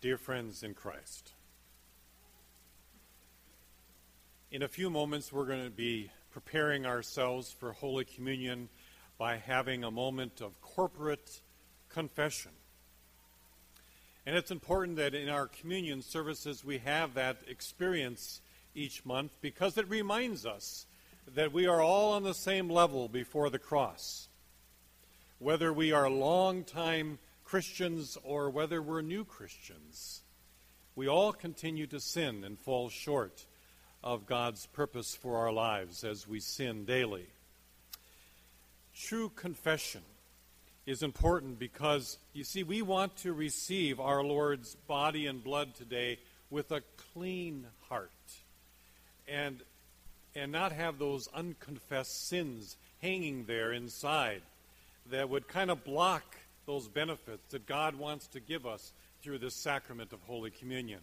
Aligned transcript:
Dear 0.00 0.16
friends 0.16 0.62
in 0.62 0.74
Christ, 0.74 1.32
in 4.52 4.62
a 4.62 4.68
few 4.68 4.90
moments 4.90 5.32
we're 5.32 5.44
going 5.44 5.64
to 5.64 5.70
be 5.70 6.12
preparing 6.30 6.86
ourselves 6.86 7.50
for 7.50 7.72
Holy 7.72 8.04
Communion 8.04 8.68
by 9.18 9.38
having 9.38 9.82
a 9.82 9.90
moment 9.90 10.40
of 10.40 10.60
corporate 10.60 11.40
confession. 11.88 12.52
And 14.24 14.36
it's 14.36 14.52
important 14.52 14.98
that 14.98 15.16
in 15.16 15.28
our 15.28 15.48
communion 15.48 16.02
services 16.02 16.64
we 16.64 16.78
have 16.78 17.14
that 17.14 17.38
experience 17.48 18.40
each 18.76 19.04
month 19.04 19.32
because 19.40 19.76
it 19.78 19.90
reminds 19.90 20.46
us 20.46 20.86
that 21.34 21.52
we 21.52 21.66
are 21.66 21.82
all 21.82 22.12
on 22.12 22.22
the 22.22 22.34
same 22.34 22.70
level 22.70 23.08
before 23.08 23.50
the 23.50 23.58
cross. 23.58 24.28
Whether 25.40 25.72
we 25.72 25.90
are 25.90 26.08
long-time 26.08 27.18
Christians 27.48 28.18
or 28.24 28.50
whether 28.50 28.82
we're 28.82 29.00
new 29.00 29.24
Christians, 29.24 30.20
we 30.94 31.08
all 31.08 31.32
continue 31.32 31.86
to 31.86 31.98
sin 31.98 32.44
and 32.44 32.58
fall 32.58 32.90
short 32.90 33.46
of 34.04 34.26
God's 34.26 34.66
purpose 34.66 35.14
for 35.14 35.38
our 35.38 35.50
lives 35.50 36.04
as 36.04 36.28
we 36.28 36.40
sin 36.40 36.84
daily. 36.84 37.24
True 38.94 39.30
confession 39.30 40.02
is 40.84 41.02
important 41.02 41.58
because, 41.58 42.18
you 42.34 42.44
see, 42.44 42.64
we 42.64 42.82
want 42.82 43.16
to 43.18 43.32
receive 43.32 43.98
our 43.98 44.22
Lord's 44.22 44.74
body 44.86 45.26
and 45.26 45.42
blood 45.42 45.74
today 45.74 46.18
with 46.50 46.70
a 46.70 46.82
clean 47.14 47.66
heart 47.88 48.10
and, 49.26 49.62
and 50.34 50.52
not 50.52 50.72
have 50.72 50.98
those 50.98 51.30
unconfessed 51.32 52.28
sins 52.28 52.76
hanging 53.00 53.46
there 53.46 53.72
inside 53.72 54.42
that 55.10 55.30
would 55.30 55.48
kind 55.48 55.70
of 55.70 55.82
block 55.82 56.36
those 56.68 56.86
benefits 56.86 57.50
that 57.50 57.64
God 57.64 57.94
wants 57.94 58.26
to 58.28 58.40
give 58.40 58.66
us 58.66 58.92
through 59.22 59.38
this 59.38 59.56
sacrament 59.56 60.12
of 60.12 60.20
Holy 60.24 60.50
Communion. 60.50 61.00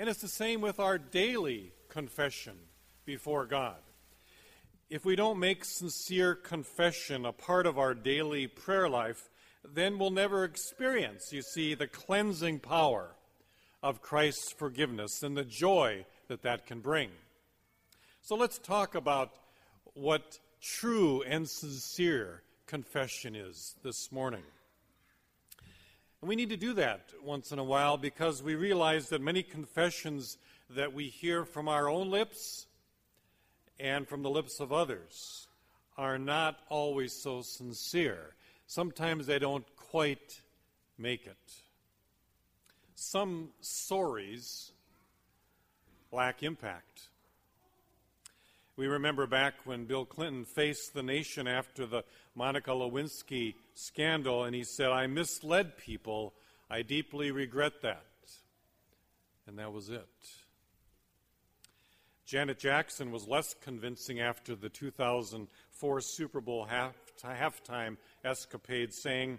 And 0.00 0.08
it's 0.08 0.20
the 0.20 0.26
same 0.26 0.60
with 0.60 0.80
our 0.80 0.98
daily 0.98 1.72
confession 1.88 2.54
before 3.04 3.46
God. 3.46 3.76
If 4.90 5.04
we 5.04 5.14
don't 5.14 5.38
make 5.38 5.64
sincere 5.64 6.34
confession 6.34 7.24
a 7.24 7.30
part 7.30 7.66
of 7.66 7.78
our 7.78 7.94
daily 7.94 8.48
prayer 8.48 8.88
life, 8.88 9.30
then 9.64 9.96
we'll 9.96 10.10
never 10.10 10.42
experience, 10.42 11.32
you 11.32 11.42
see, 11.42 11.74
the 11.74 11.86
cleansing 11.86 12.58
power 12.58 13.14
of 13.80 14.02
Christ's 14.02 14.50
forgiveness 14.50 15.22
and 15.22 15.36
the 15.36 15.44
joy 15.44 16.04
that 16.26 16.42
that 16.42 16.66
can 16.66 16.80
bring. 16.80 17.10
So 18.22 18.34
let's 18.34 18.58
talk 18.58 18.96
about 18.96 19.30
what 19.94 20.40
true 20.60 21.22
and 21.22 21.48
sincere 21.48 22.42
confession 22.66 23.36
is 23.36 23.76
this 23.82 24.10
morning. 24.10 24.42
And 26.20 26.28
we 26.28 26.36
need 26.36 26.50
to 26.50 26.56
do 26.56 26.74
that 26.74 27.12
once 27.22 27.52
in 27.52 27.58
a 27.58 27.64
while 27.64 27.96
because 27.96 28.42
we 28.42 28.54
realize 28.54 29.08
that 29.10 29.20
many 29.20 29.42
confessions 29.42 30.38
that 30.70 30.92
we 30.92 31.04
hear 31.04 31.44
from 31.44 31.68
our 31.68 31.88
own 31.88 32.10
lips 32.10 32.66
and 33.78 34.08
from 34.08 34.22
the 34.22 34.30
lips 34.30 34.58
of 34.58 34.72
others 34.72 35.46
are 35.96 36.18
not 36.18 36.58
always 36.68 37.12
so 37.12 37.42
sincere. 37.42 38.34
Sometimes 38.66 39.26
they 39.26 39.38
don't 39.38 39.64
quite 39.76 40.40
make 40.98 41.26
it. 41.26 41.36
Some 42.94 43.50
stories 43.60 44.72
lack 46.10 46.42
impact. 46.42 47.08
We 48.76 48.88
remember 48.88 49.26
back 49.26 49.54
when 49.64 49.84
Bill 49.84 50.04
Clinton 50.04 50.44
faced 50.44 50.92
the 50.92 51.02
nation 51.02 51.46
after 51.46 51.86
the 51.86 52.04
Monica 52.36 52.70
Lewinsky 52.70 53.54
scandal, 53.74 54.44
and 54.44 54.54
he 54.54 54.62
said, 54.62 54.90
I 54.90 55.06
misled 55.06 55.78
people. 55.78 56.34
I 56.70 56.82
deeply 56.82 57.30
regret 57.30 57.80
that. 57.82 58.04
And 59.46 59.58
that 59.58 59.72
was 59.72 59.88
it. 59.88 60.06
Janet 62.26 62.58
Jackson 62.58 63.10
was 63.10 63.26
less 63.26 63.54
convincing 63.54 64.20
after 64.20 64.54
the 64.54 64.68
2004 64.68 66.00
Super 66.02 66.40
Bowl 66.40 66.66
half, 66.66 66.94
halftime 67.24 67.96
escapade, 68.22 68.92
saying, 68.92 69.38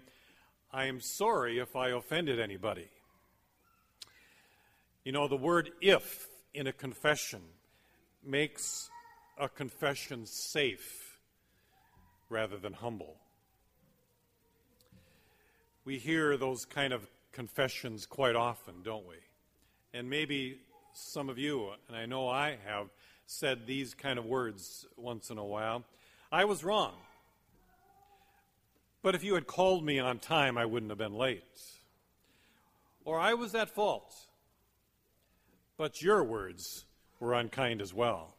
I 0.72 0.86
am 0.86 1.00
sorry 1.00 1.58
if 1.58 1.76
I 1.76 1.90
offended 1.90 2.40
anybody. 2.40 2.88
You 5.04 5.12
know, 5.12 5.28
the 5.28 5.36
word 5.36 5.70
if 5.80 6.26
in 6.52 6.66
a 6.66 6.72
confession 6.72 7.42
makes 8.24 8.90
a 9.38 9.48
confession 9.48 10.26
safe 10.26 11.07
rather 12.28 12.56
than 12.56 12.72
humble. 12.72 13.16
We 15.84 15.98
hear 15.98 16.36
those 16.36 16.64
kind 16.64 16.92
of 16.92 17.08
confessions 17.32 18.04
quite 18.06 18.36
often, 18.36 18.82
don't 18.82 19.06
we? 19.06 19.16
And 19.94 20.10
maybe 20.10 20.58
some 20.92 21.28
of 21.28 21.38
you, 21.38 21.70
and 21.86 21.96
I 21.96 22.06
know 22.06 22.28
I 22.28 22.58
have, 22.66 22.88
said 23.26 23.66
these 23.66 23.94
kind 23.94 24.18
of 24.18 24.24
words 24.24 24.86
once 24.96 25.30
in 25.30 25.38
a 25.38 25.44
while. 25.44 25.84
I 26.32 26.44
was 26.44 26.64
wrong. 26.64 26.94
But 29.02 29.14
if 29.14 29.22
you 29.22 29.34
had 29.34 29.46
called 29.46 29.84
me 29.84 29.98
on 29.98 30.18
time, 30.18 30.58
I 30.58 30.66
wouldn't 30.66 30.90
have 30.90 30.98
been 30.98 31.14
late. 31.14 31.42
Or 33.04 33.18
I 33.18 33.34
was 33.34 33.54
at 33.54 33.70
fault. 33.70 34.14
But 35.76 36.02
your 36.02 36.24
words 36.24 36.84
were 37.20 37.34
unkind 37.34 37.80
as 37.80 37.94
well. 37.94 38.34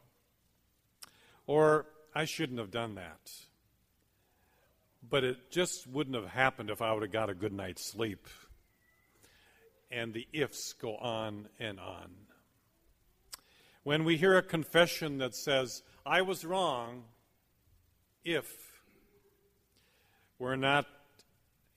Or, 1.46 1.86
I 2.14 2.24
shouldn't 2.24 2.58
have 2.58 2.70
done 2.70 2.94
that. 2.96 3.32
But 5.10 5.24
it 5.24 5.50
just 5.50 5.86
wouldn't 5.86 6.14
have 6.14 6.28
happened 6.28 6.70
if 6.70 6.80
I 6.80 6.92
would 6.92 7.02
have 7.02 7.12
got 7.12 7.30
a 7.30 7.34
good 7.34 7.52
night's 7.52 7.84
sleep. 7.84 8.26
And 9.90 10.14
the 10.14 10.26
ifs 10.32 10.72
go 10.72 10.96
on 10.96 11.48
and 11.58 11.80
on. 11.80 12.10
When 13.82 14.04
we 14.04 14.16
hear 14.16 14.38
a 14.38 14.42
confession 14.42 15.18
that 15.18 15.34
says, 15.34 15.82
I 16.06 16.22
was 16.22 16.44
wrong, 16.44 17.04
if 18.24 18.46
we're 20.38 20.56
not 20.56 20.86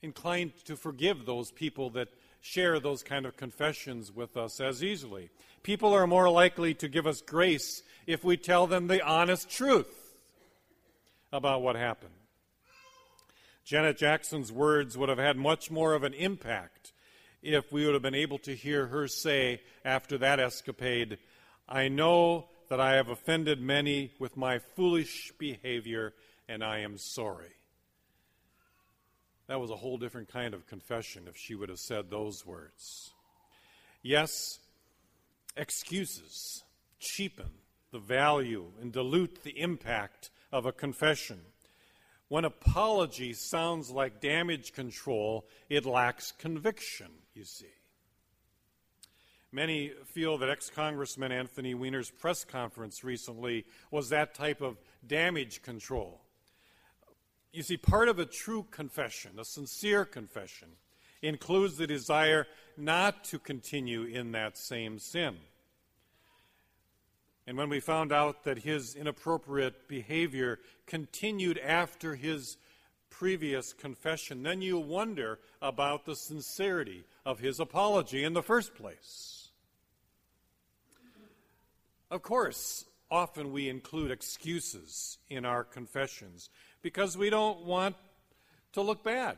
inclined 0.00 0.52
to 0.66 0.76
forgive 0.76 1.26
those 1.26 1.50
people 1.50 1.90
that 1.90 2.08
share 2.40 2.78
those 2.78 3.02
kind 3.02 3.24
of 3.24 3.36
confessions 3.36 4.12
with 4.12 4.36
us 4.36 4.60
as 4.60 4.84
easily. 4.84 5.30
People 5.62 5.94
are 5.94 6.06
more 6.06 6.28
likely 6.28 6.74
to 6.74 6.88
give 6.88 7.06
us 7.06 7.22
grace 7.22 7.82
if 8.06 8.22
we 8.22 8.36
tell 8.36 8.66
them 8.66 8.86
the 8.86 9.02
honest 9.02 9.48
truth 9.48 10.14
about 11.32 11.62
what 11.62 11.74
happened. 11.74 12.12
Janet 13.64 13.96
Jackson's 13.96 14.52
words 14.52 14.96
would 14.96 15.08
have 15.08 15.18
had 15.18 15.36
much 15.36 15.70
more 15.70 15.94
of 15.94 16.02
an 16.02 16.14
impact 16.14 16.92
if 17.42 17.72
we 17.72 17.84
would 17.84 17.94
have 17.94 18.02
been 18.02 18.14
able 18.14 18.38
to 18.38 18.54
hear 18.54 18.86
her 18.86 19.06
say 19.06 19.60
after 19.84 20.18
that 20.18 20.40
escapade, 20.40 21.18
I 21.68 21.88
know 21.88 22.48
that 22.68 22.80
I 22.80 22.94
have 22.94 23.08
offended 23.08 23.60
many 23.60 24.12
with 24.18 24.36
my 24.36 24.58
foolish 24.58 25.32
behavior, 25.38 26.14
and 26.48 26.64
I 26.64 26.78
am 26.80 26.96
sorry. 26.96 27.52
That 29.46 29.60
was 29.60 29.70
a 29.70 29.76
whole 29.76 29.98
different 29.98 30.28
kind 30.28 30.54
of 30.54 30.66
confession 30.66 31.24
if 31.28 31.36
she 31.36 31.54
would 31.54 31.68
have 31.68 31.78
said 31.78 32.10
those 32.10 32.46
words. 32.46 33.10
Yes, 34.02 34.58
excuses 35.56 36.64
cheapen 36.98 37.50
the 37.92 37.98
value 37.98 38.72
and 38.80 38.92
dilute 38.92 39.42
the 39.42 39.60
impact 39.60 40.30
of 40.50 40.64
a 40.64 40.72
confession. 40.72 41.40
When 42.34 42.44
apology 42.44 43.32
sounds 43.32 43.92
like 43.92 44.20
damage 44.20 44.72
control, 44.72 45.46
it 45.68 45.86
lacks 45.86 46.32
conviction, 46.32 47.06
you 47.32 47.44
see. 47.44 47.70
Many 49.52 49.92
feel 50.06 50.36
that 50.38 50.50
ex 50.50 50.68
Congressman 50.68 51.30
Anthony 51.30 51.76
Weiner's 51.76 52.10
press 52.10 52.44
conference 52.44 53.04
recently 53.04 53.66
was 53.92 54.08
that 54.08 54.34
type 54.34 54.62
of 54.62 54.78
damage 55.06 55.62
control. 55.62 56.22
You 57.52 57.62
see, 57.62 57.76
part 57.76 58.08
of 58.08 58.18
a 58.18 58.26
true 58.26 58.66
confession, 58.68 59.38
a 59.38 59.44
sincere 59.44 60.04
confession, 60.04 60.70
includes 61.22 61.76
the 61.76 61.86
desire 61.86 62.48
not 62.76 63.22
to 63.26 63.38
continue 63.38 64.02
in 64.02 64.32
that 64.32 64.58
same 64.58 64.98
sin. 64.98 65.36
And 67.46 67.58
when 67.58 67.68
we 67.68 67.80
found 67.80 68.12
out 68.12 68.44
that 68.44 68.58
his 68.58 68.94
inappropriate 68.94 69.86
behavior 69.86 70.60
continued 70.86 71.58
after 71.58 72.14
his 72.14 72.56
previous 73.10 73.72
confession, 73.72 74.42
then 74.42 74.62
you 74.62 74.78
wonder 74.78 75.38
about 75.60 76.06
the 76.06 76.16
sincerity 76.16 77.04
of 77.24 77.38
his 77.40 77.60
apology 77.60 78.24
in 78.24 78.32
the 78.32 78.42
first 78.42 78.74
place. 78.74 79.50
Of 82.10 82.22
course, 82.22 82.86
often 83.10 83.52
we 83.52 83.68
include 83.68 84.10
excuses 84.10 85.18
in 85.28 85.44
our 85.44 85.64
confessions 85.64 86.48
because 86.80 87.16
we 87.16 87.30
don't 87.30 87.64
want 87.64 87.96
to 88.72 88.80
look 88.80 89.04
bad. 89.04 89.36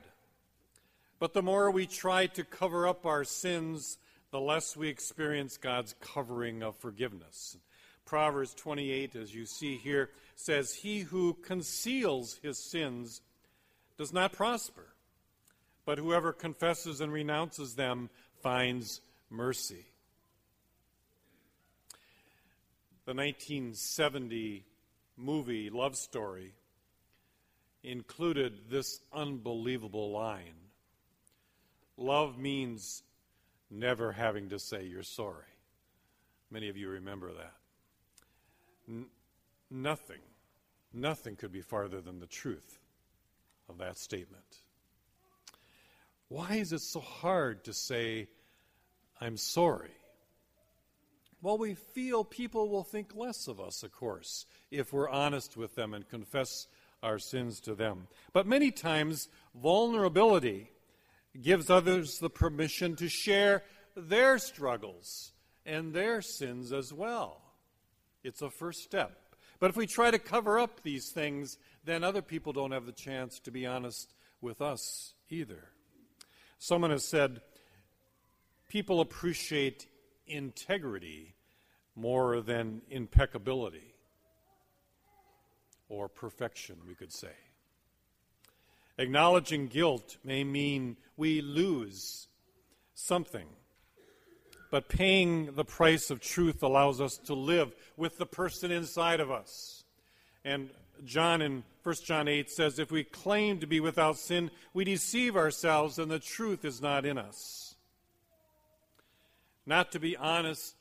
But 1.18 1.32
the 1.32 1.42
more 1.42 1.70
we 1.70 1.86
try 1.86 2.26
to 2.26 2.44
cover 2.44 2.86
up 2.86 3.06
our 3.06 3.24
sins, 3.24 3.98
the 4.30 4.40
less 4.40 4.76
we 4.76 4.88
experience 4.88 5.56
God's 5.56 5.94
covering 6.00 6.62
of 6.62 6.76
forgiveness. 6.76 7.56
Proverbs 8.06 8.54
28, 8.54 9.16
as 9.16 9.34
you 9.34 9.44
see 9.44 9.76
here, 9.76 10.10
says, 10.34 10.72
He 10.72 11.00
who 11.00 11.34
conceals 11.34 12.38
his 12.42 12.58
sins 12.58 13.20
does 13.98 14.12
not 14.12 14.32
prosper, 14.32 14.86
but 15.84 15.98
whoever 15.98 16.32
confesses 16.32 17.00
and 17.00 17.12
renounces 17.12 17.74
them 17.74 18.08
finds 18.42 19.00
mercy. 19.28 19.84
The 23.04 23.14
1970 23.14 24.64
movie 25.16 25.70
Love 25.70 25.96
Story 25.96 26.54
included 27.82 28.70
this 28.70 29.00
unbelievable 29.12 30.10
line 30.10 30.54
Love 31.96 32.38
means 32.38 33.02
never 33.70 34.12
having 34.12 34.50
to 34.50 34.58
say 34.58 34.84
you're 34.84 35.02
sorry. 35.02 35.44
Many 36.50 36.68
of 36.68 36.76
you 36.76 36.90
remember 36.90 37.32
that. 37.32 37.54
N- 38.88 39.06
nothing, 39.70 40.20
nothing 40.92 41.36
could 41.36 41.52
be 41.52 41.62
farther 41.62 42.00
than 42.00 42.20
the 42.20 42.26
truth 42.26 42.78
of 43.68 43.78
that 43.78 43.98
statement. 43.98 44.62
Why 46.28 46.54
is 46.54 46.72
it 46.72 46.80
so 46.80 47.00
hard 47.00 47.64
to 47.64 47.72
say, 47.72 48.28
I'm 49.20 49.36
sorry? 49.36 49.90
Well, 51.42 51.58
we 51.58 51.74
feel 51.74 52.24
people 52.24 52.68
will 52.68 52.82
think 52.82 53.14
less 53.14 53.46
of 53.46 53.60
us, 53.60 53.82
of 53.82 53.92
course, 53.92 54.46
if 54.70 54.92
we're 54.92 55.08
honest 55.08 55.56
with 55.56 55.74
them 55.74 55.94
and 55.94 56.08
confess 56.08 56.66
our 57.02 57.18
sins 57.18 57.60
to 57.60 57.74
them. 57.74 58.08
But 58.32 58.46
many 58.46 58.70
times, 58.70 59.28
vulnerability 59.54 60.70
gives 61.40 61.70
others 61.70 62.18
the 62.18 62.30
permission 62.30 62.96
to 62.96 63.08
share 63.08 63.62
their 63.94 64.38
struggles 64.38 65.32
and 65.64 65.92
their 65.92 66.22
sins 66.22 66.72
as 66.72 66.92
well. 66.92 67.45
It's 68.26 68.42
a 68.42 68.50
first 68.50 68.82
step. 68.82 69.36
But 69.60 69.70
if 69.70 69.76
we 69.76 69.86
try 69.86 70.10
to 70.10 70.18
cover 70.18 70.58
up 70.58 70.82
these 70.82 71.10
things, 71.10 71.58
then 71.84 72.02
other 72.02 72.22
people 72.22 72.52
don't 72.52 72.72
have 72.72 72.84
the 72.84 72.90
chance 72.90 73.38
to 73.40 73.52
be 73.52 73.64
honest 73.64 74.12
with 74.40 74.60
us 74.60 75.14
either. 75.30 75.68
Someone 76.58 76.90
has 76.90 77.04
said, 77.04 77.40
people 78.68 79.00
appreciate 79.00 79.86
integrity 80.26 81.36
more 81.94 82.40
than 82.40 82.82
impeccability 82.90 83.94
or 85.88 86.08
perfection, 86.08 86.78
we 86.84 86.96
could 86.96 87.12
say. 87.12 87.36
Acknowledging 88.98 89.68
guilt 89.68 90.16
may 90.24 90.42
mean 90.42 90.96
we 91.16 91.40
lose 91.42 92.26
something, 92.92 93.46
but 94.70 94.88
paying 94.88 95.54
the 95.54 95.64
price 95.64 96.10
of 96.10 96.20
truth 96.20 96.62
allows 96.62 97.00
us 97.00 97.16
to 97.18 97.34
live 97.34 97.74
with 97.96 98.18
the 98.18 98.26
person 98.26 98.70
inside 98.70 99.20
of 99.20 99.30
us. 99.30 99.84
And 100.44 100.70
John 101.04 101.42
in 101.42 101.64
1 101.82 101.94
John 102.04 102.28
8 102.28 102.50
says, 102.50 102.78
If 102.78 102.90
we 102.90 103.04
claim 103.04 103.60
to 103.60 103.66
be 103.66 103.80
without 103.80 104.16
sin, 104.16 104.50
we 104.74 104.84
deceive 104.84 105.36
ourselves 105.36 105.98
and 105.98 106.10
the 106.10 106.18
truth 106.18 106.64
is 106.64 106.82
not 106.82 107.04
in 107.04 107.18
us. 107.18 107.74
Not 109.66 109.92
to 109.92 110.00
be 110.00 110.16
honest 110.16 110.74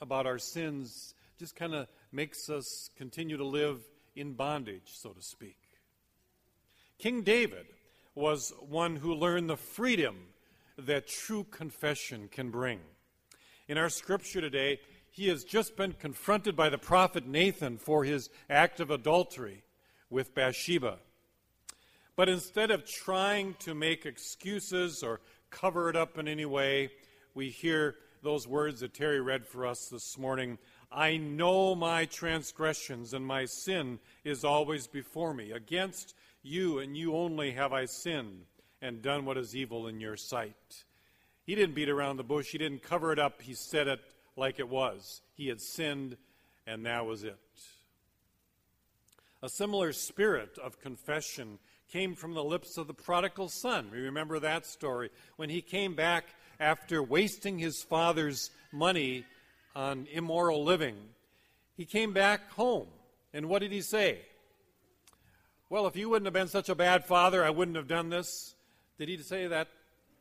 about 0.00 0.26
our 0.26 0.38
sins 0.38 1.14
just 1.38 1.56
kind 1.56 1.74
of 1.74 1.88
makes 2.12 2.48
us 2.48 2.90
continue 2.96 3.36
to 3.36 3.44
live 3.44 3.80
in 4.14 4.34
bondage, 4.34 4.92
so 4.92 5.10
to 5.10 5.22
speak. 5.22 5.56
King 6.98 7.22
David 7.22 7.66
was 8.14 8.52
one 8.60 8.96
who 8.96 9.14
learned 9.14 9.48
the 9.48 9.56
freedom 9.56 10.16
that 10.76 11.06
true 11.06 11.44
confession 11.44 12.28
can 12.30 12.50
bring. 12.50 12.80
In 13.70 13.78
our 13.78 13.88
scripture 13.88 14.40
today, 14.40 14.80
he 15.12 15.28
has 15.28 15.44
just 15.44 15.76
been 15.76 15.92
confronted 15.92 16.56
by 16.56 16.70
the 16.70 16.76
prophet 16.76 17.24
Nathan 17.24 17.78
for 17.78 18.02
his 18.02 18.28
act 18.48 18.80
of 18.80 18.90
adultery 18.90 19.62
with 20.10 20.34
Bathsheba. 20.34 20.98
But 22.16 22.28
instead 22.28 22.72
of 22.72 22.84
trying 22.84 23.54
to 23.60 23.72
make 23.76 24.06
excuses 24.06 25.04
or 25.04 25.20
cover 25.50 25.88
it 25.88 25.94
up 25.94 26.18
in 26.18 26.26
any 26.26 26.46
way, 26.46 26.90
we 27.32 27.48
hear 27.48 27.94
those 28.24 28.48
words 28.48 28.80
that 28.80 28.92
Terry 28.92 29.20
read 29.20 29.46
for 29.46 29.64
us 29.64 29.86
this 29.86 30.18
morning 30.18 30.58
I 30.90 31.16
know 31.16 31.76
my 31.76 32.06
transgressions, 32.06 33.14
and 33.14 33.24
my 33.24 33.44
sin 33.44 34.00
is 34.24 34.44
always 34.44 34.88
before 34.88 35.32
me. 35.32 35.52
Against 35.52 36.16
you 36.42 36.80
and 36.80 36.96
you 36.96 37.14
only 37.14 37.52
have 37.52 37.72
I 37.72 37.84
sinned 37.84 38.46
and 38.82 39.00
done 39.00 39.24
what 39.24 39.38
is 39.38 39.54
evil 39.54 39.86
in 39.86 40.00
your 40.00 40.16
sight. 40.16 40.86
He 41.50 41.56
didn't 41.56 41.74
beat 41.74 41.88
around 41.88 42.16
the 42.16 42.22
bush, 42.22 42.52
he 42.52 42.58
didn't 42.58 42.84
cover 42.84 43.12
it 43.12 43.18
up, 43.18 43.42
he 43.42 43.54
said 43.54 43.88
it 43.88 43.98
like 44.36 44.60
it 44.60 44.68
was. 44.68 45.20
He 45.34 45.48
had 45.48 45.60
sinned, 45.60 46.16
and 46.64 46.86
that 46.86 47.06
was 47.06 47.24
it. 47.24 47.40
A 49.42 49.48
similar 49.48 49.92
spirit 49.92 50.58
of 50.62 50.78
confession 50.78 51.58
came 51.90 52.14
from 52.14 52.34
the 52.34 52.44
lips 52.44 52.78
of 52.78 52.86
the 52.86 52.94
prodigal 52.94 53.48
son. 53.48 53.88
We 53.90 53.98
remember 53.98 54.38
that 54.38 54.64
story. 54.64 55.10
When 55.38 55.50
he 55.50 55.60
came 55.60 55.96
back 55.96 56.26
after 56.60 57.02
wasting 57.02 57.58
his 57.58 57.82
father's 57.82 58.52
money 58.70 59.24
on 59.74 60.06
immoral 60.12 60.62
living, 60.62 60.94
he 61.76 61.84
came 61.84 62.12
back 62.12 62.52
home. 62.52 62.86
And 63.34 63.48
what 63.48 63.58
did 63.58 63.72
he 63.72 63.80
say? 63.80 64.20
Well, 65.68 65.88
if 65.88 65.96
you 65.96 66.10
wouldn't 66.10 66.26
have 66.26 66.32
been 66.32 66.46
such 66.46 66.68
a 66.68 66.76
bad 66.76 67.06
father, 67.06 67.44
I 67.44 67.50
wouldn't 67.50 67.76
have 67.76 67.88
done 67.88 68.08
this. 68.08 68.54
Did 68.98 69.08
he 69.08 69.16
say 69.16 69.48
that 69.48 69.66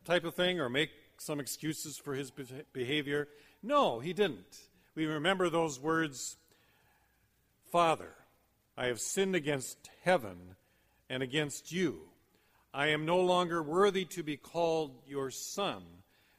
type 0.06 0.24
of 0.24 0.34
thing 0.34 0.60
or 0.60 0.70
make 0.70 0.90
some 1.22 1.40
excuses 1.40 1.98
for 1.98 2.14
his 2.14 2.32
behavior? 2.74 3.28
No, 3.62 4.00
he 4.00 4.14
didn't. 4.14 4.58
We 4.96 5.06
remember 5.06 5.50
those 5.50 5.80
words 5.80 6.38
Father, 7.72 8.16
I 8.76 8.88
have 8.88 9.00
sinned 9.00 9.36
against 9.36 9.90
heaven 10.04 10.56
and 11.10 11.22
against 11.22 11.72
you. 11.72 12.02
I 12.74 12.88
am 12.88 13.06
no 13.06 13.20
longer 13.20 13.62
worthy 13.62 14.06
to 14.06 14.24
be 14.24 14.38
called 14.38 15.02
your 15.06 15.32
son. 15.32 15.84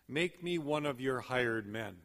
Make 0.09 0.43
me 0.43 0.59
one 0.59 0.87
of 0.87 1.01
your 1.01 1.21
hired 1.21 1.67
men. 1.67 1.97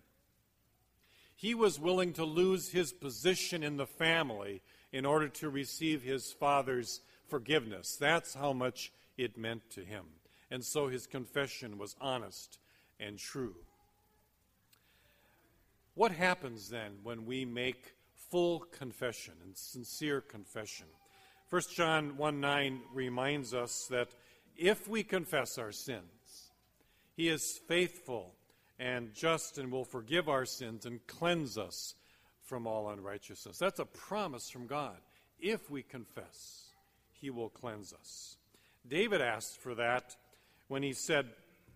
He 1.36 1.54
was 1.54 1.80
willing 1.80 2.14
to 2.14 2.24
lose 2.24 2.70
his 2.70 2.94
position 2.94 3.64
in 3.64 3.78
the 3.78 3.88
family 3.88 4.62
in 4.92 5.06
order 5.06 5.28
to 5.28 5.50
receive 5.50 6.02
his 6.02 6.32
father's 6.32 7.02
forgiveness. 7.28 7.96
That's 7.96 8.34
how 8.34 8.54
much 8.54 8.92
it 9.18 9.38
meant 9.38 9.70
to 9.72 9.82
him. 9.82 10.06
And 10.50 10.64
so 10.64 10.88
his 10.88 11.08
confession 11.08 11.78
was 11.78 11.96
honest 12.00 12.60
and 13.00 13.18
true. 13.18 13.56
What 15.94 16.12
happens 16.12 16.70
then 16.70 16.98
when 17.04 17.26
we 17.26 17.46
make 17.46 17.96
full 18.30 18.60
confession 18.60 19.34
and 19.44 19.56
sincere 19.56 20.22
confession? 20.22 20.88
1 21.50 21.62
John 21.74 22.18
1 22.18 22.40
9 22.40 22.82
reminds 22.94 23.54
us 23.54 23.88
that 23.90 24.10
if 24.58 24.88
we 24.88 25.04
confess 25.04 25.58
our 25.58 25.72
sins, 25.72 26.52
he 27.16 27.30
is 27.30 27.60
faithful 27.68 28.36
and 28.78 29.14
just 29.14 29.58
and 29.58 29.72
will 29.72 29.86
forgive 29.86 30.28
our 30.28 30.46
sins 30.46 30.86
and 30.86 31.06
cleanse 31.08 31.58
us 31.58 31.96
from 32.44 32.68
all 32.68 32.90
unrighteousness. 32.90 33.58
That's 33.58 33.80
a 33.80 33.86
promise 33.86 34.50
from 34.50 34.68
God. 34.68 34.98
If 35.40 35.70
we 35.70 35.82
confess, 35.84 36.66
he 37.12 37.30
will 37.30 37.50
cleanse 37.50 37.94
us. 37.94 38.38
David 38.88 39.22
asked 39.22 39.62
for 39.62 39.76
that 39.76 40.16
when 40.68 40.84
he 40.84 40.94
said, 40.94 41.28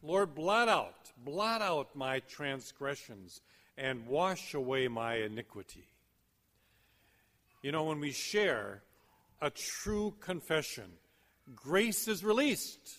Lord, 0.02 0.34
blot 0.34 0.70
out, 0.70 1.12
blot 1.18 1.62
out 1.62 1.96
my 1.96 2.20
transgressions 2.22 3.42
and 3.78 4.08
wash 4.08 4.54
away 4.54 4.88
my 4.88 5.16
iniquity. 5.16 5.88
You 7.62 7.72
know, 7.72 7.84
when 7.84 8.00
we 8.00 8.12
share 8.12 8.82
a 9.42 9.52
true 9.84 10.14
confession, 10.22 10.92
grace 11.56 12.08
is 12.08 12.24
released. 12.24 12.98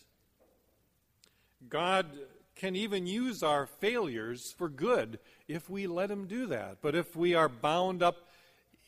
God 1.68 2.06
can 2.54 2.76
even 2.76 3.06
use 3.06 3.42
our 3.42 3.66
failures 3.66 4.52
for 4.58 4.68
good 4.68 5.18
if 5.48 5.70
we 5.70 5.86
let 5.86 6.10
Him 6.10 6.26
do 6.26 6.46
that. 6.46 6.78
But 6.82 6.94
if 6.94 7.16
we 7.16 7.34
are 7.34 7.48
bound 7.48 8.02
up 8.02 8.16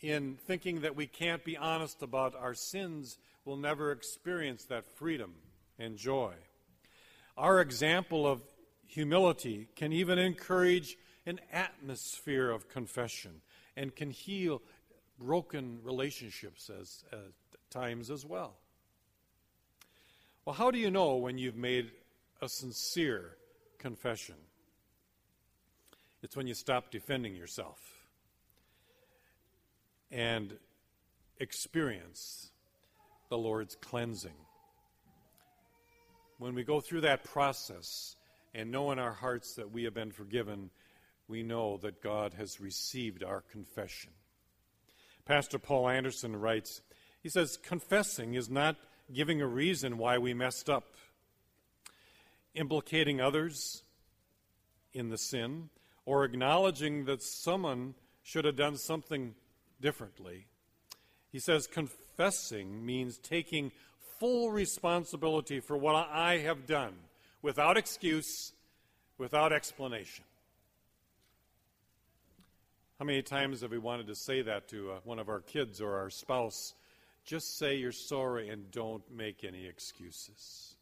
in 0.02 0.37
thinking 0.47 0.83
that 0.83 0.97
we 0.97 1.07
can't 1.07 1.45
be 1.45 1.57
honest 1.57 2.02
about 2.02 2.35
our 2.35 2.54
sins, 2.54 3.16
we'll 3.47 3.57
never 3.57 3.92
experience 3.92 4.64
that 4.64 4.85
freedom 4.99 5.33
and 5.78 5.97
joy. 5.97 6.35
Our 7.37 7.61
example 7.61 8.27
of 8.27 8.43
humility 8.87 9.69
can 9.77 9.93
even 9.93 10.19
encourage 10.19 10.97
an 11.25 11.41
atmosphere 11.53 12.51
of 12.51 12.69
confession 12.69 13.41
and 13.77 13.95
can 13.95 14.11
heal 14.11 14.61
broken 15.19 15.79
relationships 15.83 16.69
as, 16.69 17.05
at 17.12 17.19
times 17.71 18.11
as 18.11 18.27
well. 18.27 18.55
Well, 20.45 20.55
how 20.55 20.71
do 20.71 20.79
you 20.79 20.91
know 20.91 21.17
when 21.17 21.39
you've 21.39 21.57
made 21.57 21.93
a 22.43 22.49
sincere 22.49 23.37
confession. 23.79 24.35
It's 26.23 26.37
when 26.37 26.47
you 26.47 26.55
stop 26.55 26.91
defending 26.91 27.35
yourself 27.35 27.79
and 30.11 30.55
experience 31.39 32.51
the 33.29 33.39
Lord's 33.39 33.77
cleansing. 33.77 34.37
When 36.42 36.56
we 36.56 36.64
go 36.64 36.80
through 36.80 37.02
that 37.02 37.22
process 37.22 38.16
and 38.52 38.72
know 38.72 38.90
in 38.90 38.99
our 38.99 39.12
hearts 39.12 39.54
that 39.54 39.70
we 39.70 39.84
have 39.84 39.94
been 39.94 40.11
forgiven, 40.11 40.70
we 41.28 41.44
know 41.44 41.76
that 41.82 42.02
God 42.02 42.34
has 42.34 42.61
received 42.61 43.22
our 43.22 43.42
confession. 43.42 44.11
Pastor 45.25 45.61
Paul 45.61 45.88
Anderson 45.88 46.34
writes, 46.34 46.80
he 47.22 47.28
says, 47.28 47.56
confessing 47.62 48.34
is 48.34 48.50
not 48.50 48.75
giving 49.14 49.40
a 49.40 49.46
reason 49.46 49.99
why 49.99 50.18
we 50.18 50.34
messed 50.34 50.68
up 50.68 50.96
implicating 52.56 53.20
others, 53.20 53.84
in 54.92 55.11
the 55.11 55.18
sin 55.18 55.68
or 56.06 56.25
acknowledging 56.25 57.04
that 57.04 57.22
someone 57.22 57.94
should 58.25 58.44
have 58.44 58.56
done 58.56 58.76
something 58.76 59.37
differently. 59.80 60.49
He 61.30 61.38
says 61.38 61.68
confessing 61.68 62.84
means 62.84 63.16
taking 63.16 63.70
full 64.23 64.52
responsibility 64.52 65.59
for 65.59 65.76
what 65.76 65.97
I 65.97 66.38
have 66.38 66.64
done 66.64 66.95
without 67.43 67.76
excuse, 67.76 68.52
without 69.19 69.52
explanation. 69.52 70.25
How 73.00 73.05
many 73.05 73.21
times 73.23 73.62
have 73.62 73.73
we 73.73 73.79
wanted 73.79 74.07
to 74.07 74.14
say 74.14 74.43
that 74.43 74.69
to 74.69 74.93
uh, 74.93 74.95
one 75.02 75.19
of 75.19 75.29
our 75.29 75.41
kids 75.41 75.81
or 75.81 75.97
our 75.97 76.09
spouse? 76.09 76.75
Just 77.25 77.59
say 77.59 77.75
you're 77.75 77.91
sorry 77.91 78.49
and 78.49 78.71
don't 78.71 79.02
make 79.12 79.43
any 79.43 79.67
excuses. 79.67 80.76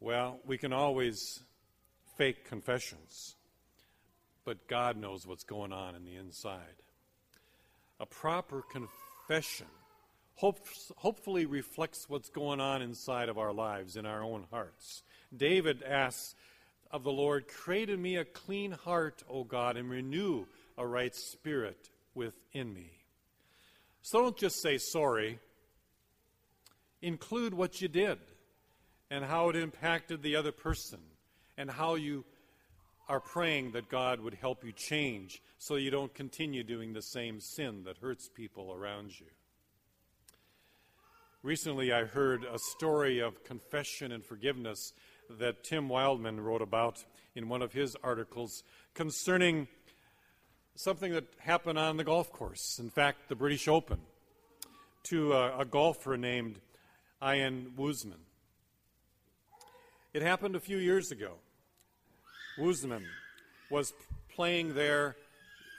Well, 0.00 0.40
we 0.46 0.56
can 0.56 0.72
always 0.72 1.42
fake 2.16 2.46
confessions, 2.46 3.36
but 4.46 4.68
God 4.68 4.96
knows 4.96 5.26
what's 5.26 5.44
going 5.44 5.74
on 5.74 5.94
in 5.94 6.06
the 6.06 6.16
inside. 6.16 6.80
A 8.00 8.06
proper 8.06 8.62
confession 8.62 9.05
hopes, 10.34 10.92
hopefully 10.96 11.46
reflects 11.46 12.08
what's 12.08 12.28
going 12.28 12.60
on 12.60 12.82
inside 12.82 13.28
of 13.28 13.38
our 13.38 13.52
lives, 13.52 13.96
in 13.96 14.06
our 14.06 14.22
own 14.22 14.46
hearts. 14.50 15.02
David 15.36 15.82
asks 15.82 16.34
of 16.90 17.02
the 17.02 17.12
Lord, 17.12 17.48
Create 17.48 17.90
in 17.90 18.00
me 18.00 18.16
a 18.16 18.24
clean 18.24 18.72
heart, 18.72 19.22
O 19.28 19.44
God, 19.44 19.76
and 19.76 19.90
renew 19.90 20.46
a 20.78 20.86
right 20.86 21.14
spirit 21.14 21.90
within 22.14 22.72
me. 22.72 22.90
So 24.02 24.20
don't 24.20 24.36
just 24.36 24.62
say 24.62 24.78
sorry, 24.78 25.40
include 27.02 27.54
what 27.54 27.80
you 27.80 27.88
did 27.88 28.18
and 29.10 29.24
how 29.24 29.48
it 29.48 29.56
impacted 29.56 30.22
the 30.22 30.36
other 30.36 30.52
person 30.52 31.00
and 31.56 31.70
how 31.70 31.94
you 31.94 32.24
are 33.08 33.20
praying 33.20 33.72
that 33.72 33.88
God 33.88 34.20
would 34.20 34.34
help 34.34 34.64
you 34.64 34.72
change 34.72 35.42
so 35.58 35.76
you 35.76 35.90
don't 35.90 36.12
continue 36.14 36.64
doing 36.64 36.92
the 36.92 37.02
same 37.02 37.40
sin 37.40 37.84
that 37.84 37.98
hurts 37.98 38.28
people 38.28 38.72
around 38.72 39.18
you. 39.18 39.26
Recently, 41.42 41.92
I 41.92 42.04
heard 42.04 42.44
a 42.44 42.58
story 42.58 43.20
of 43.20 43.44
confession 43.44 44.10
and 44.10 44.24
forgiveness 44.24 44.92
that 45.38 45.62
Tim 45.62 45.88
Wildman 45.88 46.40
wrote 46.40 46.62
about 46.62 47.04
in 47.34 47.48
one 47.48 47.62
of 47.62 47.72
his 47.72 47.96
articles 48.02 48.64
concerning 48.94 49.68
something 50.74 51.12
that 51.12 51.24
happened 51.38 51.78
on 51.78 51.96
the 51.96 52.04
golf 52.04 52.32
course. 52.32 52.78
In 52.80 52.90
fact, 52.90 53.28
the 53.28 53.36
British 53.36 53.68
Open, 53.68 53.98
to 55.04 55.32
a, 55.34 55.60
a 55.60 55.64
golfer 55.64 56.16
named 56.16 56.58
Ian 57.22 57.72
Woosnam. 57.78 58.24
It 60.12 60.22
happened 60.22 60.56
a 60.56 60.60
few 60.60 60.78
years 60.78 61.12
ago. 61.12 61.34
Woosnam 62.58 63.04
was 63.70 63.92
playing 64.34 64.74
there 64.74 65.16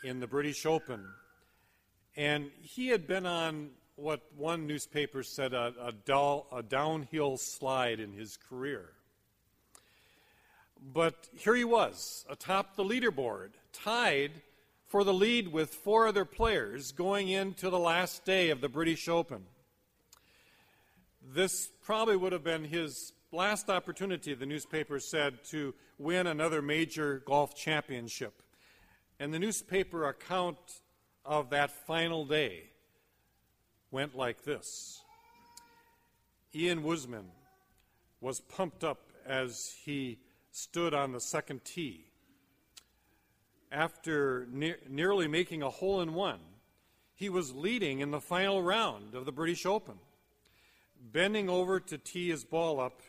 in 0.03 0.19
the 0.19 0.27
British 0.27 0.65
Open, 0.65 1.05
and 2.15 2.51
he 2.61 2.89
had 2.89 3.07
been 3.07 3.25
on 3.25 3.71
what 3.95 4.21
one 4.35 4.67
newspaper 4.67 5.23
said 5.23 5.53
a, 5.53 5.73
a, 5.81 5.91
dull, 5.91 6.45
a 6.51 6.61
downhill 6.61 7.37
slide 7.37 7.99
in 7.99 8.13
his 8.13 8.37
career. 8.37 8.91
But 10.93 11.27
here 11.35 11.55
he 11.55 11.63
was, 11.63 12.25
atop 12.29 12.75
the 12.75 12.83
leaderboard, 12.83 13.49
tied 13.73 14.31
for 14.85 15.03
the 15.03 15.13
lead 15.13 15.51
with 15.51 15.73
four 15.73 16.07
other 16.07 16.25
players 16.25 16.91
going 16.91 17.29
into 17.29 17.71
the 17.71 17.79
last 17.79 18.23
day 18.23 18.51
of 18.51 18.61
the 18.61 18.69
British 18.69 19.09
Open. 19.09 19.45
This 21.33 21.69
probably 21.83 22.15
would 22.15 22.33
have 22.33 22.43
been 22.43 22.65
his 22.65 23.13
last 23.31 23.69
opportunity, 23.69 24.33
the 24.33 24.45
newspaper 24.45 24.99
said, 24.99 25.43
to 25.45 25.73
win 25.97 26.27
another 26.27 26.61
major 26.61 27.21
golf 27.25 27.55
championship. 27.55 28.41
And 29.19 29.33
the 29.33 29.39
newspaper 29.39 30.07
account 30.07 30.57
of 31.25 31.49
that 31.49 31.71
final 31.71 32.25
day 32.25 32.69
went 33.91 34.15
like 34.15 34.43
this 34.43 35.01
Ian 36.55 36.83
Woosnam 36.83 37.25
was 38.21 38.39
pumped 38.39 38.83
up 38.83 39.11
as 39.25 39.75
he 39.83 40.19
stood 40.51 40.93
on 40.93 41.11
the 41.11 41.19
second 41.19 41.63
tee. 41.65 42.05
After 43.71 44.47
ne- 44.51 44.75
nearly 44.89 45.27
making 45.27 45.61
a 45.61 45.69
hole 45.69 46.01
in 46.01 46.13
one, 46.13 46.39
he 47.13 47.29
was 47.29 47.53
leading 47.53 47.99
in 47.99 48.11
the 48.11 48.21
final 48.21 48.63
round 48.63 49.13
of 49.13 49.25
the 49.25 49.31
British 49.31 49.65
Open. 49.65 49.95
Bending 50.99 51.49
over 51.49 51.79
to 51.79 51.97
tee 51.97 52.29
his 52.29 52.43
ball 52.43 52.79
up, 52.79 53.01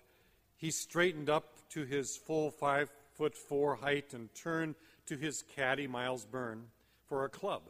he 0.58 0.72
straightened 0.72 1.30
up 1.30 1.68
to 1.70 1.84
his 1.84 2.16
full 2.16 2.50
five 2.50 2.90
foot 3.14 3.34
four 3.34 3.76
height 3.76 4.12
and 4.12 4.34
turned 4.34 4.74
to 5.06 5.16
his 5.16 5.42
caddy, 5.54 5.86
Myles 5.86 6.26
Byrne, 6.26 6.64
for 7.06 7.24
a 7.24 7.28
club. 7.28 7.62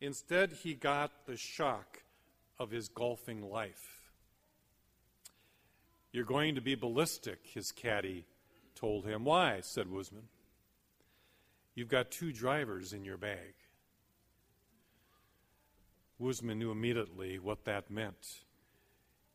Instead, 0.00 0.52
he 0.52 0.74
got 0.74 1.26
the 1.26 1.36
shock 1.36 2.02
of 2.58 2.70
his 2.70 2.88
golfing 2.88 3.48
life. 3.50 4.10
You're 6.10 6.24
going 6.24 6.54
to 6.54 6.62
be 6.62 6.74
ballistic, 6.74 7.38
his 7.54 7.70
caddy 7.70 8.24
told 8.74 9.04
him. 9.04 9.24
Why? 9.24 9.60
said 9.60 9.86
Woosnam. 9.86 10.24
You've 11.74 11.88
got 11.88 12.10
two 12.10 12.32
drivers 12.32 12.94
in 12.94 13.04
your 13.04 13.18
bag. 13.18 13.54
Woosnam 16.20 16.56
knew 16.56 16.70
immediately 16.70 17.38
what 17.38 17.64
that 17.66 17.90
meant. 17.90 18.40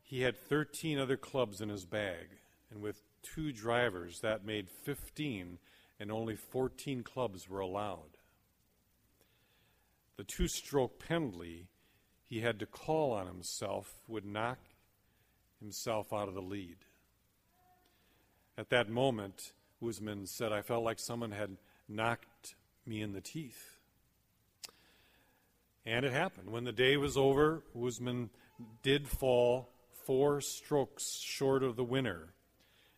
He 0.02 0.22
had 0.22 0.36
13 0.36 0.98
other 0.98 1.16
clubs 1.16 1.60
in 1.60 1.68
his 1.68 1.84
bag 1.84 2.28
and 2.76 2.82
with 2.82 3.00
two 3.22 3.52
drivers, 3.52 4.20
that 4.20 4.44
made 4.44 4.68
15, 4.68 5.56
and 5.98 6.12
only 6.12 6.36
14 6.36 7.02
clubs 7.02 7.48
were 7.48 7.60
allowed. 7.60 8.18
The 10.18 10.24
two 10.24 10.46
stroke 10.46 10.98
penalty 10.98 11.68
he 12.26 12.40
had 12.40 12.58
to 12.58 12.66
call 12.66 13.12
on 13.12 13.26
himself 13.26 13.94
would 14.06 14.26
knock 14.26 14.58
himself 15.58 16.12
out 16.12 16.28
of 16.28 16.34
the 16.34 16.42
lead. 16.42 16.76
At 18.58 18.68
that 18.68 18.90
moment, 18.90 19.52
Woosnam 19.82 20.28
said, 20.28 20.52
I 20.52 20.60
felt 20.60 20.84
like 20.84 20.98
someone 20.98 21.32
had 21.32 21.56
knocked 21.88 22.56
me 22.84 23.00
in 23.00 23.14
the 23.14 23.22
teeth. 23.22 23.78
And 25.86 26.04
it 26.04 26.12
happened. 26.12 26.50
When 26.50 26.64
the 26.64 26.72
day 26.72 26.98
was 26.98 27.16
over, 27.16 27.62
Woosnam 27.74 28.28
did 28.82 29.08
fall 29.08 29.70
four 30.04 30.42
strokes 30.42 31.20
short 31.22 31.62
of 31.62 31.76
the 31.76 31.84
winner 31.84 32.34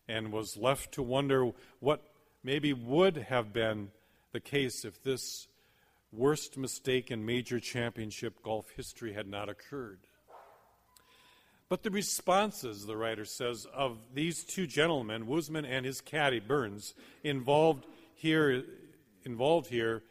and 0.09 0.31
was 0.31 0.57
left 0.57 0.91
to 0.93 1.03
wonder 1.03 1.51
what 1.79 2.03
maybe 2.43 2.73
would 2.73 3.15
have 3.15 3.53
been 3.53 3.91
the 4.33 4.39
case 4.39 4.83
if 4.83 5.01
this 5.03 5.47
worst 6.11 6.57
mistake 6.57 7.11
in 7.11 7.25
major 7.25 7.59
championship 7.59 8.41
golf 8.41 8.71
history 8.75 9.13
had 9.13 9.27
not 9.27 9.47
occurred. 9.47 9.99
But 11.69 11.83
the 11.83 11.91
responses, 11.91 12.87
the 12.87 12.97
writer 12.97 13.25
says, 13.25 13.67
of 13.71 13.99
these 14.15 14.43
two 14.43 14.65
gentlemen, 14.65 15.27
Woosnam 15.27 15.69
and 15.69 15.85
his 15.85 16.01
caddy 16.01 16.39
Burns, 16.39 16.95
involved 17.23 17.85
here, 18.15 18.63
involved 19.23 19.67
here 19.67 20.01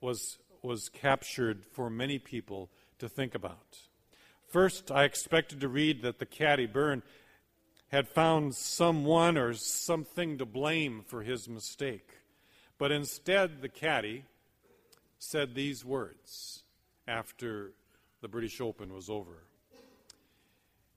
was, 0.00 0.38
was 0.62 0.88
captured 0.88 1.64
for 1.72 1.90
many 1.90 2.20
people 2.20 2.70
to 3.00 3.08
think 3.08 3.34
about. 3.34 3.78
First, 4.46 4.92
I 4.92 5.02
expected 5.02 5.60
to 5.60 5.68
read 5.68 6.02
that 6.02 6.20
the 6.20 6.26
caddy 6.26 6.66
Byrne 6.66 7.02
had 7.90 8.08
found 8.08 8.54
someone 8.54 9.36
or 9.36 9.52
something 9.52 10.38
to 10.38 10.46
blame 10.46 11.02
for 11.06 11.22
his 11.22 11.48
mistake. 11.48 12.08
But 12.78 12.92
instead, 12.92 13.60
the 13.60 13.68
caddy 13.68 14.24
said 15.18 15.54
these 15.54 15.84
words 15.84 16.62
after 17.06 17.72
the 18.20 18.28
British 18.28 18.60
Open 18.60 18.94
was 18.94 19.10
over 19.10 19.44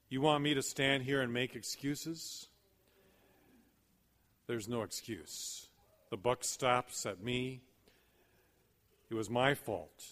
You 0.09 0.21
want 0.21 0.43
me 0.43 0.53
to 0.53 0.61
stand 0.61 1.03
here 1.03 1.21
and 1.21 1.33
make 1.33 1.55
excuses? 1.55 2.47
There's 4.45 4.67
no 4.67 4.83
excuse. 4.83 5.67
The 6.11 6.17
buck 6.17 6.43
stops 6.43 7.05
at 7.05 7.23
me. 7.23 7.61
It 9.09 9.15
was 9.15 9.29
my 9.29 9.55
fault. 9.55 10.03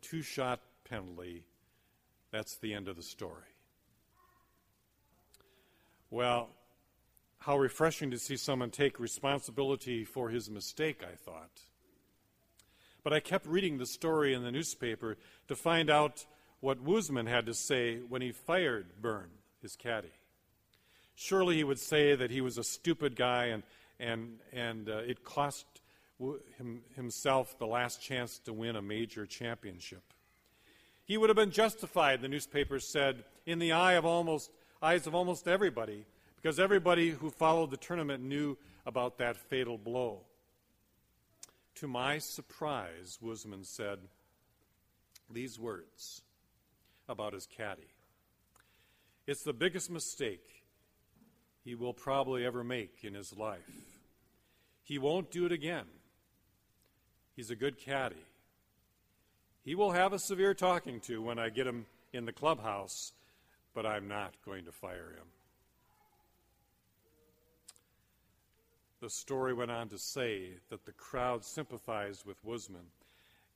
Two 0.00 0.22
shot 0.22 0.60
penalty. 0.88 1.44
That's 2.30 2.56
the 2.56 2.72
end 2.72 2.88
of 2.88 2.96
the 2.96 3.02
story. 3.02 3.50
Well, 6.10 6.48
how 7.38 7.56
refreshing 7.56 8.10
to 8.10 8.18
see 8.18 8.36
someone 8.36 8.70
take 8.70 9.00
responsibility 9.00 10.04
for 10.04 10.28
his 10.28 10.50
mistake, 10.50 11.02
I 11.02 11.14
thought. 11.14 11.62
But 13.02 13.12
I 13.12 13.20
kept 13.20 13.46
reading 13.46 13.78
the 13.78 13.86
story 13.86 14.34
in 14.34 14.42
the 14.42 14.50
newspaper 14.50 15.16
to 15.48 15.56
find 15.56 15.88
out 15.88 16.26
what 16.60 16.84
Woosnam 16.84 17.28
had 17.28 17.46
to 17.46 17.54
say 17.54 17.98
when 17.98 18.20
he 18.20 18.32
fired 18.32 19.00
Byrne, 19.00 19.30
his 19.62 19.76
caddy. 19.76 20.12
Surely 21.14 21.56
he 21.56 21.64
would 21.64 21.78
say 21.78 22.14
that 22.14 22.30
he 22.30 22.40
was 22.40 22.58
a 22.58 22.64
stupid 22.64 23.16
guy 23.16 23.46
and, 23.46 23.62
and, 23.98 24.38
and 24.52 24.88
uh, 24.88 24.98
it 24.98 25.24
cost 25.24 25.64
him, 26.58 26.82
himself 26.96 27.58
the 27.58 27.66
last 27.66 28.02
chance 28.02 28.38
to 28.40 28.52
win 28.52 28.76
a 28.76 28.82
major 28.82 29.24
championship. 29.24 30.02
He 31.04 31.16
would 31.16 31.30
have 31.30 31.36
been 31.36 31.50
justified, 31.50 32.20
the 32.20 32.28
newspaper 32.28 32.78
said, 32.80 33.24
in 33.46 33.58
the 33.58 33.72
eye 33.72 33.94
of 33.94 34.04
almost 34.04 34.50
eyes 34.82 35.06
of 35.06 35.14
almost 35.14 35.46
everybody 35.46 36.04
because 36.36 36.58
everybody 36.58 37.10
who 37.10 37.30
followed 37.30 37.70
the 37.70 37.76
tournament 37.76 38.22
knew 38.22 38.56
about 38.86 39.18
that 39.18 39.36
fatal 39.36 39.76
blow. 39.76 40.20
To 41.76 41.88
my 41.88 42.18
surprise, 42.18 43.18
Woosnam 43.22 43.64
said 43.64 43.98
these 45.30 45.58
words 45.58 46.22
about 47.08 47.32
his 47.32 47.46
caddy 47.46 47.88
It's 49.26 49.42
the 49.42 49.52
biggest 49.52 49.90
mistake 49.90 50.64
he 51.64 51.74
will 51.74 51.92
probably 51.92 52.44
ever 52.44 52.64
make 52.64 53.00
in 53.02 53.14
his 53.14 53.36
life. 53.36 53.58
He 54.82 54.98
won't 54.98 55.30
do 55.30 55.46
it 55.46 55.52
again. 55.52 55.84
He's 57.36 57.50
a 57.50 57.56
good 57.56 57.78
caddy. 57.78 58.16
He 59.62 59.74
will 59.74 59.92
have 59.92 60.12
a 60.12 60.18
severe 60.18 60.54
talking 60.54 61.00
to 61.00 61.22
when 61.22 61.38
I 61.38 61.50
get 61.50 61.66
him 61.66 61.86
in 62.12 62.24
the 62.24 62.32
clubhouse, 62.32 63.12
but 63.74 63.86
I'm 63.86 64.08
not 64.08 64.34
going 64.44 64.64
to 64.64 64.72
fire 64.72 65.14
him. 65.16 65.26
The 69.00 69.10
story 69.10 69.54
went 69.54 69.70
on 69.70 69.88
to 69.88 69.98
say 69.98 70.58
that 70.68 70.84
the 70.84 70.92
crowd 70.92 71.44
sympathized 71.44 72.26
with 72.26 72.44
Woosnam 72.44 72.90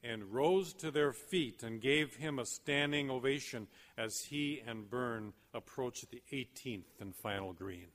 and 0.02 0.32
rose 0.32 0.72
to 0.74 0.90
their 0.90 1.12
feet 1.12 1.62
and 1.62 1.80
gave 1.80 2.16
him 2.16 2.38
a 2.38 2.46
standing 2.46 3.10
ovation 3.10 3.66
as 3.96 4.22
he 4.22 4.62
and 4.66 4.88
Byrne 4.88 5.32
approached 5.52 6.10
the 6.10 6.22
18th 6.32 7.00
and 7.00 7.14
final 7.14 7.52
green. 7.52 7.88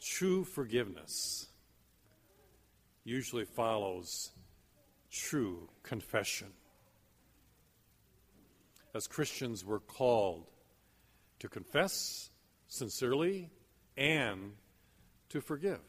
True 0.00 0.44
forgiveness 0.44 1.48
usually 3.04 3.44
follows 3.44 4.30
true 5.10 5.68
confession. 5.82 6.48
As 8.94 9.08
Christians, 9.08 9.64
we're 9.64 9.80
called 9.80 10.46
to 11.40 11.48
confess 11.48 12.30
sincerely 12.68 13.50
and 13.96 14.52
to 15.30 15.40
forgive. 15.40 15.80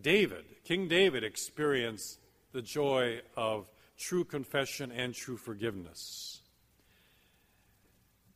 David, 0.00 0.44
King 0.64 0.86
David, 0.86 1.24
experienced 1.24 2.20
the 2.52 2.62
joy 2.62 3.20
of 3.36 3.68
true 3.98 4.24
confession 4.24 4.92
and 4.92 5.12
true 5.12 5.36
forgiveness. 5.36 6.40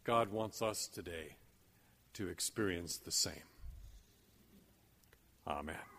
God 0.02 0.30
wants 0.30 0.60
us 0.60 0.88
today 0.88 1.36
to 2.14 2.28
experience 2.28 2.98
the 2.98 3.12
same. 3.12 3.42
Amen. 5.46 5.93